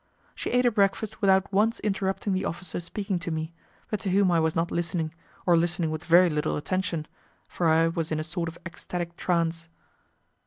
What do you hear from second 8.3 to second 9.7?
of ecstatic trance.